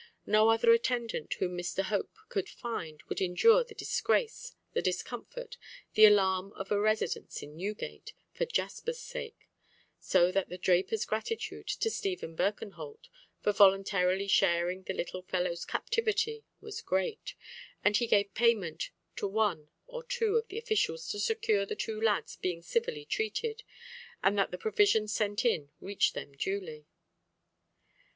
No 0.25 0.49
other 0.49 0.71
attendant 0.73 1.35
whom 1.35 1.55
Mr. 1.55 1.83
Hope 1.83 2.09
could 2.27 2.49
find 2.49 3.03
would 3.07 3.21
endure 3.21 3.63
the 3.63 3.75
disgrace, 3.75 4.55
the 4.73 4.81
discomfort, 4.81 5.57
and 5.95 6.05
alarm 6.07 6.53
of 6.53 6.71
a 6.71 6.79
residence 6.79 7.43
in 7.43 7.55
Newgate 7.55 8.13
for 8.33 8.47
Jasper's 8.47 8.97
sake; 8.99 9.47
so 9.99 10.31
that 10.31 10.49
the 10.49 10.57
drapers 10.57 11.05
gratitude 11.05 11.67
to 11.67 11.91
Stephen 11.91 12.35
Birkenholt, 12.35 13.09
for 13.43 13.51
voluntarily 13.51 14.27
sharing 14.27 14.81
the 14.81 14.95
little 14.95 15.21
fellow's 15.21 15.65
captivity, 15.65 16.45
was 16.61 16.81
great, 16.81 17.35
and 17.83 17.97
he 17.97 18.07
gave 18.07 18.33
payment 18.33 18.89
to 19.17 19.27
one 19.27 19.69
or 19.85 20.01
two 20.03 20.35
of 20.35 20.47
the 20.47 20.57
officials 20.57 21.07
to 21.09 21.19
secure 21.19 21.63
the 21.63 21.75
two 21.75 22.01
lads 22.01 22.37
being 22.37 22.63
civilly 22.63 23.05
treated, 23.05 23.61
and 24.23 24.35
that 24.35 24.49
the 24.49 24.57
provisions 24.57 25.13
sent 25.13 25.45
in 25.45 25.69
reached 25.79 26.15
them 26.15 26.31
duly. 26.31 26.87